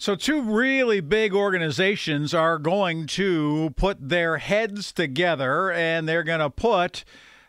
[0.00, 6.38] So, two really big organizations are going to put their heads together and they're going
[6.38, 7.04] to put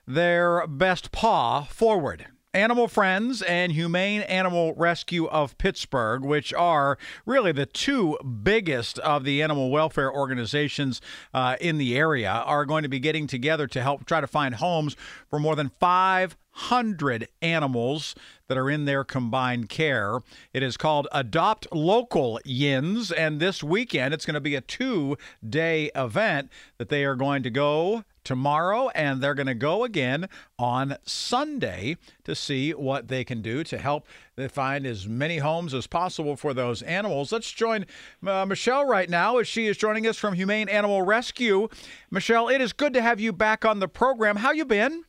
[0.07, 2.26] their best paw forward.
[2.55, 9.23] Animal Friends and Humane Animal Rescue of Pittsburgh, which are really the two biggest of
[9.23, 10.99] the animal welfare organizations
[11.31, 14.55] uh, in the area, are going to be getting together to help try to find
[14.55, 14.95] homes
[15.30, 18.16] for more than 500 animals
[18.48, 20.18] that are in their combined care.
[20.52, 25.20] It is called Adopt Local Yinz, and this weekend it's going to be a two
[25.48, 30.30] day event that they are going to go tomorrow, and they're going to go again
[30.60, 34.05] on Sunday to see what they can do to help
[34.52, 37.32] find as many homes as possible for those animals.
[37.32, 37.88] Let's join
[38.24, 41.70] uh, Michele right now as she is joining us from Humane Animal Rescue.
[42.12, 44.36] Michele, it is good to have you back on the program.
[44.36, 45.05] How you been?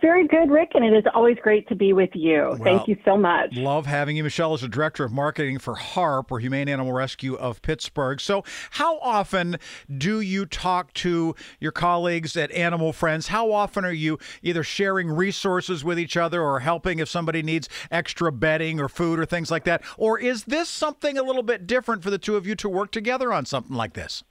[0.00, 2.50] Very good, Rick, and it is always great to be with you.
[2.50, 3.54] Well, Thank you so much.
[3.54, 4.22] Love having you.
[4.22, 8.20] Michele is the Director of Marketing for HARP, or Humane Animal Rescue of Pittsburgh.
[8.20, 9.56] So, how often
[9.98, 13.28] do you talk to your colleagues at Animal Friends?
[13.28, 17.68] How often are you either sharing resources with each other or helping if somebody needs
[17.90, 19.82] extra bedding or food or things like that?
[19.98, 22.92] Or is this something a little bit different for the two of you to work
[22.92, 24.22] together on something like this?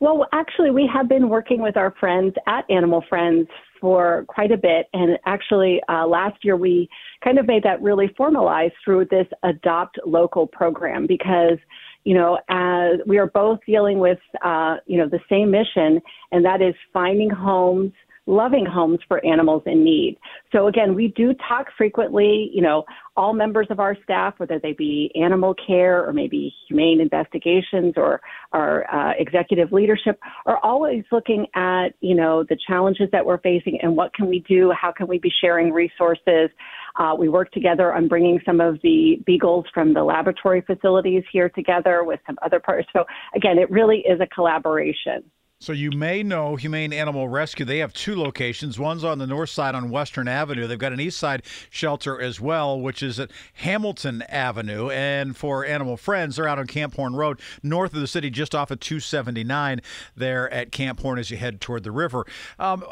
[0.00, 3.48] Well, actually, we have been working with our friends at Animal Friends
[3.82, 4.86] for quite a bit.
[4.94, 6.88] And actually, uh, last year we
[7.22, 11.58] kind of made that really formalized through this Adopt Local program because,
[12.04, 16.44] you know, as we are both dealing with, uh, you know, the same mission, and
[16.44, 17.92] that is finding homes
[18.26, 20.16] loving homes for animals in need.
[20.52, 22.84] So again, we do talk frequently, you know,
[23.16, 28.20] all members of our staff, whether they be animal care or maybe humane investigations or
[28.52, 33.78] our uh, executive leadership, are always looking at, you know, the challenges that we're facing
[33.82, 34.72] and what can we do?
[34.78, 36.50] How can we be sharing resources?
[36.96, 41.48] Uh, we work together on bringing some of the beagles from the laboratory facilities here
[41.48, 42.86] together with some other partners.
[42.92, 43.04] So
[43.34, 45.24] again, it really is a collaboration.
[45.62, 47.64] So you may know Humane Animal Rescue.
[47.64, 48.80] They have two locations.
[48.80, 50.66] One's on the north side on Western Avenue.
[50.66, 54.90] They've got an east side shelter as well, which is at Hamilton Avenue.
[54.90, 58.56] And for Animal Friends, they're out on Camp Horne Road, north of the city, just
[58.56, 59.80] off of 279
[60.16, 62.26] there at Camp Horne as you head toward the river.
[62.58, 62.84] Um,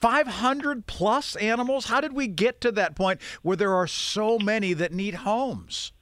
[0.00, 1.84] 500 plus animals.
[1.86, 5.92] How did we get to that point where there are so many that need homes?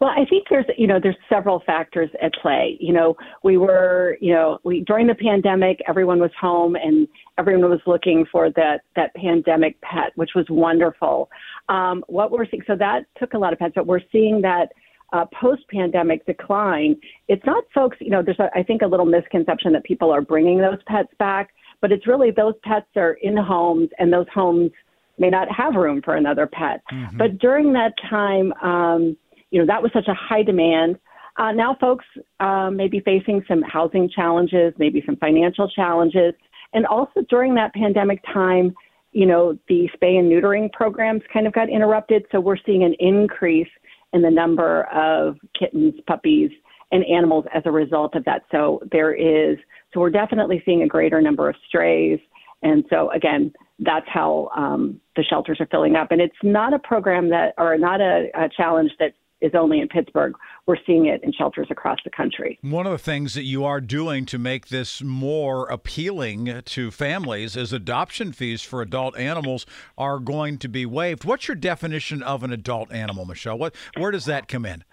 [0.00, 2.76] Well, I think there's, you know, there's several factors at play.
[2.80, 7.68] You know, we were, you know, we during the pandemic, everyone was home and everyone
[7.68, 11.28] was looking for that that pandemic pet, which was wonderful.
[11.68, 14.72] Um, what we're seeing, so that took a lot of pets, but we're seeing that
[15.12, 16.94] uh, post-pandemic decline.
[17.26, 20.20] It's not folks, you know, there's a, I think a little misconception that people are
[20.20, 21.50] bringing those pets back,
[21.80, 24.70] but it's really those pets are in homes and those homes
[25.18, 26.82] may not have room for another pet.
[26.92, 27.16] Mm-hmm.
[27.16, 28.52] But during that time.
[28.62, 29.16] Um,
[29.50, 30.98] you know, that was such a high demand.
[31.36, 32.04] Uh, now folks
[32.40, 36.34] uh, may be facing some housing challenges, maybe some financial challenges.
[36.72, 38.74] And also during that pandemic time,
[39.12, 42.24] you know, the spay and neutering programs kind of got interrupted.
[42.30, 43.68] So we're seeing an increase
[44.12, 46.50] in the number of kittens, puppies,
[46.90, 48.42] and animals as a result of that.
[48.50, 49.58] So there is,
[49.92, 52.18] so we're definitely seeing a greater number of strays.
[52.62, 56.10] And so again, that's how um, the shelters are filling up.
[56.10, 59.88] And it's not a program that, or not a, a challenge that is only in
[59.88, 60.34] Pittsburgh.
[60.66, 62.58] We're seeing it in shelters across the country.
[62.62, 67.56] One of the things that you are doing to make this more appealing to families
[67.56, 69.66] is adoption fees for adult animals
[69.96, 71.24] are going to be waived.
[71.24, 73.58] What's your definition of an adult animal, Michele?
[73.58, 74.84] What where does that come in?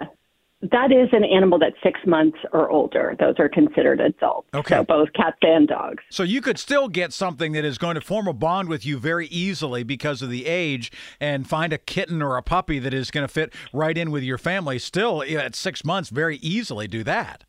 [0.71, 3.15] That is an animal that's six months or older.
[3.19, 4.47] Those are considered adults.
[4.53, 4.75] Okay.
[4.75, 6.03] So both cats and dogs.
[6.09, 8.97] So you could still get something that is going to form a bond with you
[8.97, 13.11] very easily because of the age and find a kitten or a puppy that is
[13.11, 14.79] going to fit right in with your family.
[14.79, 17.43] Still, at six months, very easily do that.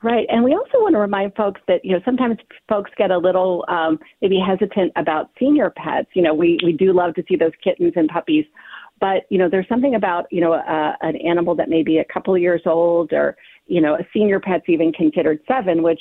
[0.00, 0.26] Right.
[0.28, 2.36] And we also want to remind folks that, you know, sometimes
[2.68, 6.06] folks get a little um, maybe hesitant about senior pets.
[6.14, 8.44] You know, we, we do love to see those kittens and puppies
[9.00, 12.04] but you know, there's something about you know uh, an animal that may be a
[12.04, 13.36] couple of years old, or
[13.66, 16.00] you know, a senior pet's even considered seven, which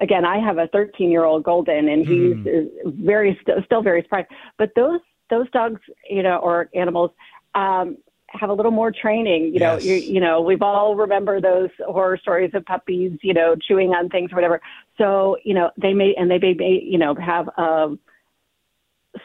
[0.00, 3.04] again, I have a 13 year old golden, and he's mm.
[3.04, 4.28] very st- still very surprised.
[4.56, 5.00] But those
[5.30, 7.10] those dogs, you know, or animals,
[7.54, 7.98] um,
[8.30, 9.52] have a little more training.
[9.52, 9.84] You know, Yes.
[9.84, 14.08] you, you know, we've all remember those horror stories of puppies, you know, chewing on
[14.08, 14.60] things or whatever.
[14.96, 17.98] So, you know, they may and they may, may you know, have um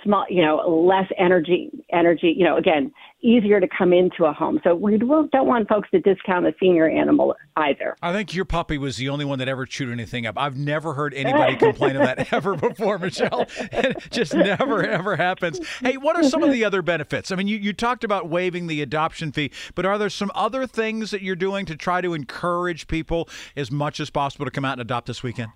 [0.04, 2.92] small, you know, less energy, energy, you know, again,
[3.22, 4.60] easier to come into a home.
[4.64, 7.96] So we don't want folks to discount a senior animal either.
[8.02, 10.38] I think your puppy was the only one that ever chewed anything up.
[10.38, 13.46] I've never heard anybody complain of that ever before, Michele.
[13.74, 15.60] It just never, ever happens.
[15.80, 17.32] Hey, what are some of the other benefits?
[17.32, 20.68] I mean, you, you talked about waiving the adoption fee, but are there some other
[20.68, 24.66] things that you're doing to try to encourage people as much as possible to come
[24.66, 25.52] out and adopt this weekend?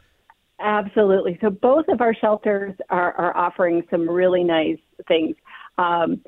[0.59, 1.37] Absolutely.
[1.41, 5.35] So both of our shelters are, are offering some really nice things.
[5.77, 6.21] Um,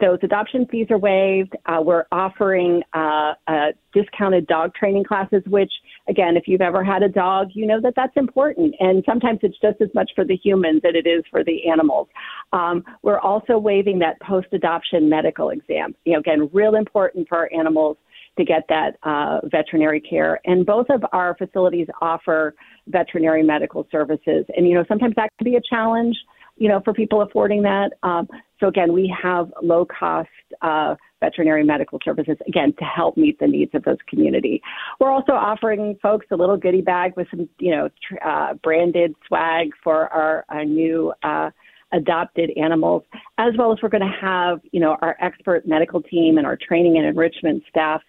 [0.00, 1.54] those adoption fees are waived.
[1.66, 5.70] Uh, we're offering uh, uh, discounted dog training classes, which,
[6.08, 8.74] again, if you've ever had a dog, you know that that's important.
[8.80, 12.08] And sometimes it's just as much for the humans as it is for the animals.
[12.52, 15.94] Um, we're also waiving that post adoption medical exam.
[16.04, 17.96] You know, again, real important for our animals
[18.38, 20.40] to get that uh, veterinary care.
[20.44, 22.54] And both of our facilities offer
[22.88, 24.44] veterinary medical services.
[24.56, 26.16] And, you know, sometimes that can be a challenge,
[26.56, 27.92] you know, for people affording that.
[28.02, 28.28] Um,
[28.60, 30.28] so, again, we have low cost
[30.62, 34.60] uh, veterinary medical services, again, to help meet the needs of those community.
[35.00, 39.14] We're also offering folks a little goodie bag with some, you know, tr- uh, branded
[39.26, 41.50] swag for our, our new uh,
[41.92, 43.04] adopted animals,
[43.38, 46.56] as well as we're going to have, you know, our expert medical team and our
[46.56, 48.02] training and enrichment staff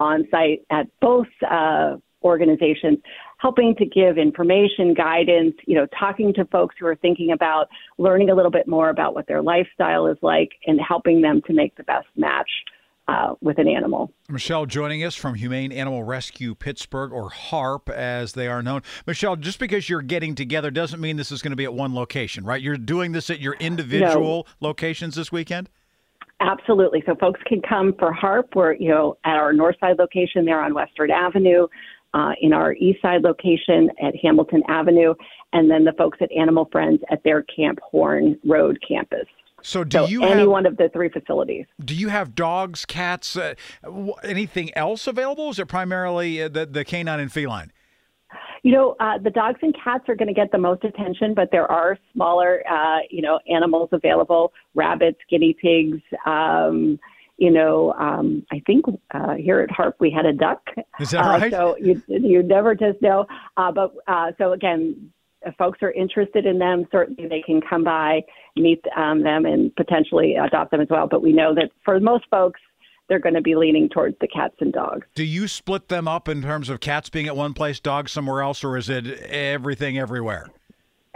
[0.00, 2.98] on site at both uh, organizations,
[3.38, 7.68] helping to give information, guidance, you know, talking to folks who are thinking about
[7.98, 11.52] learning a little bit more about what their lifestyle is like and helping them to
[11.52, 12.48] make the best match
[13.06, 14.10] uh, with an animal.
[14.28, 18.80] Michele joining us from Humane Animal Rescue Pittsburgh, or HARP as they are known.
[19.06, 21.94] Michele, just because you're getting together doesn't mean this is going to be at one
[21.94, 22.62] location, right?
[22.62, 25.68] You're doing this at your individual locations this weekend?
[26.44, 27.02] Absolutely.
[27.06, 28.54] So folks can come for HARP.
[28.54, 31.66] We're, you know, at our north side location there on Western Avenue,
[32.12, 35.14] uh, in our east side location at Hamilton Avenue,
[35.52, 39.26] and then the folks at Animal Friends at their Camp Horne Road campus.
[39.62, 41.64] So do So you any have one of the three facilities.
[41.82, 43.54] do you have dogs, cats, uh,
[44.22, 45.48] anything else available?
[45.48, 47.72] Is it primarily uh, the the canine and feline?
[48.64, 51.50] You know, uh, the dogs and cats are going to get the most attention, but
[51.52, 56.00] there are smaller, uh, you know, animals available: rabbits, guinea pigs.
[56.24, 56.98] Um,
[57.36, 60.62] you know, um, I think uh, here at Harp we had a duck.
[60.98, 61.52] Is that Uh, right?
[61.52, 63.26] so you you never just know.
[63.58, 65.10] Uh, but uh, so again,
[65.42, 68.22] if folks are interested in them, certainly they can come by,
[68.56, 71.06] meet um, them, and potentially adopt them as well.
[71.06, 72.60] But we know that for most folks,
[73.08, 75.06] they're going to be leaning towards the cats and dogs.
[75.14, 78.42] Do you split them up in terms of cats being at one place, dogs somewhere
[78.42, 80.48] else, or is it everything everywhere?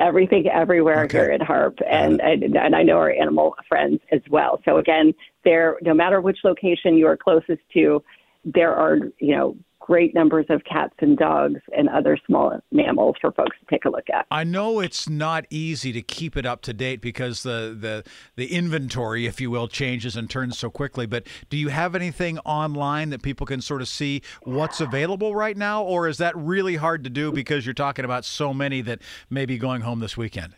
[0.00, 1.19] everything everywhere Okay.
[1.19, 4.61] here at Harp, and, and and I know our animal friends as well.
[4.64, 5.12] So again,
[5.44, 8.02] there, no matter which location you are closest to,
[8.44, 9.56] there are you know
[9.88, 13.88] great numbers of cats and dogs and other small mammals for folks to take a
[13.88, 14.26] look at.
[14.31, 18.05] I know it's not easy to keep it up to date because the, the
[18.37, 21.06] the inventory, if you will, changes and turns so quickly.
[21.06, 25.56] But do you have anything online that people can sort of see what's available right
[25.56, 29.00] now, or is that really hard to do because you're talking about so many that
[29.31, 30.52] may be going home this weekend?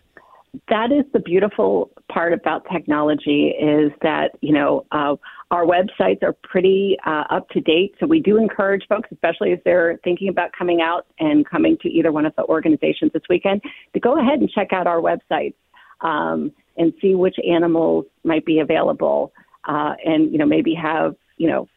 [0.69, 5.15] That is the beautiful part about technology is that you know uh,
[5.51, 9.63] our websites are pretty uh, up to date so we do encourage folks especially if
[9.65, 13.61] they're thinking about coming out and coming to either one of the organizations this weekend
[13.95, 15.55] to go ahead and check out our websites
[16.01, 19.33] um, and see which animals might be available
[19.69, 21.69] uh, and you know maybe have you know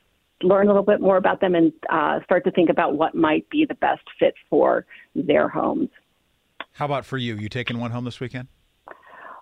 [0.42, 3.48] learn a little bit more about them and uh, start to think about what might
[3.50, 5.90] be the best fit for their homes
[6.74, 7.36] How about for you?
[7.36, 8.48] You taking one home this weekend?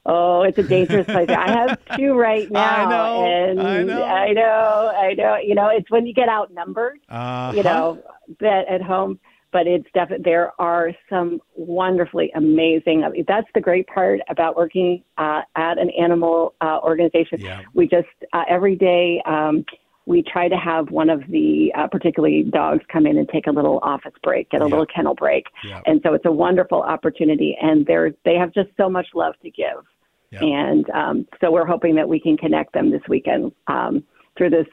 [0.05, 1.29] Oh, it's a dangerous place.
[1.29, 2.87] I have two right now.
[2.87, 4.03] I know, And I know.
[4.03, 4.93] I know.
[4.97, 5.37] I know.
[5.37, 8.01] You know, it's when you get outnumbered, Uh, you know,
[8.39, 9.19] that at home.
[9.53, 13.03] But it's definitely, there are some wonderfully amazing.
[13.03, 17.41] I mean, that's the great part about working uh, at an animal uh, organization.
[17.41, 17.63] Yeah.
[17.73, 19.65] We just, uh, every day, um,
[20.05, 23.51] we try to have one of the uh, particularly dogs come in and take a
[23.51, 24.69] little office break, get a Yeah.
[24.69, 25.81] little kennel break, Yeah.
[25.85, 27.57] and so it's a wonderful opportunity.
[27.61, 29.85] And they're they have just so much love to give,
[30.31, 30.43] Yeah.
[30.43, 34.03] and um, so we're hoping that we can connect them this weekend um,
[34.37, 34.67] through this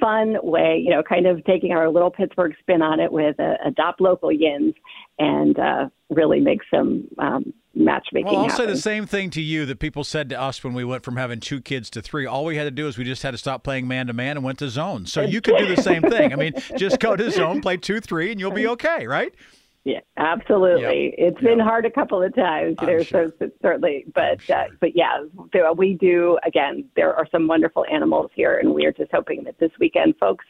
[0.00, 0.80] fun way.
[0.84, 4.30] You know, kind of taking our little Pittsburgh spin on it with uh, adopt local
[4.30, 4.74] yinz
[5.18, 8.66] and uh, really make some um, matchmaking Well, I'll happen.
[8.66, 11.16] say the same thing to you that people said to us when we went from
[11.16, 12.26] having two kids to three.
[12.26, 14.36] All we had to do is we just had to stop playing man to man
[14.36, 15.06] and went to zone.
[15.06, 16.32] So you could do the same thing.
[16.32, 19.34] I mean, just go to zone, play two, three, and you'll be okay, right?
[19.84, 21.04] Yeah, absolutely.
[21.04, 21.14] Yep.
[21.18, 21.50] It's yep.
[21.50, 22.76] been hard a couple of times.
[22.78, 23.32] I'm There's sure.
[23.38, 24.56] so, certainly, but sure.
[24.56, 25.24] uh, but yeah,
[25.76, 26.38] we do.
[26.44, 30.16] Again, there are some wonderful animals here, and we are just hoping that this weekend,
[30.18, 30.44] folks,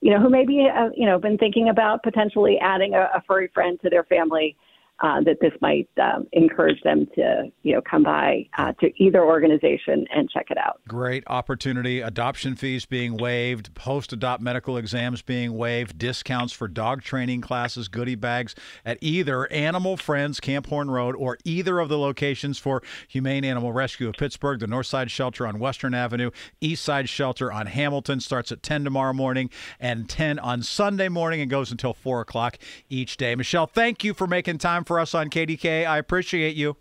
[0.00, 3.48] you know, who maybe uh, you know been thinking about potentially adding a, a furry
[3.54, 4.56] friend to their family
[5.00, 9.24] uh, that this might um, encourage them to, you know, come by uh, to either
[9.24, 10.80] organization and check it out.
[10.86, 12.00] Great opportunity.
[12.00, 18.14] Adoption fees being waived, post-adopt medical exams being waived, discounts for dog training classes, goodie
[18.14, 18.54] bags
[18.84, 23.72] at either Animal Friends Camp Horne Road or either of the locations for Humane Animal
[23.72, 24.60] Rescue of Pittsburgh.
[24.60, 26.30] The Northside Shelter on Western Avenue,
[26.60, 31.40] East Side Shelter on Hamilton starts at 10 tomorrow morning and 10 on Sunday morning
[31.40, 33.34] and goes until 4 o'clock each day.
[33.34, 35.86] Michele, thank you for making time us on KDK.
[35.86, 36.76] I appreciate you.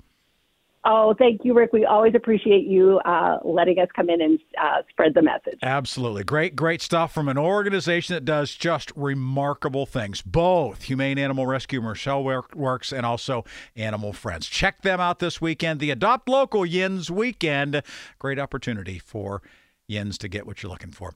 [0.86, 1.74] Oh, thank you, Rick.
[1.74, 5.60] We always appreciate you uh, letting us come in and uh, spread the message.
[5.62, 6.24] Absolutely.
[6.24, 10.22] Great, great stuff from an organization that does just remarkable things.
[10.22, 12.24] Both Humane Animal Rescue, Michele
[12.56, 13.44] Works, and also
[13.76, 14.48] Animal Friends.
[14.48, 15.82] Check them out this weekend.
[15.82, 17.84] The Adopt Local Yinz Weekend.
[18.18, 19.42] Great opportunity for
[19.90, 21.16] Yinz to get what you're looking for.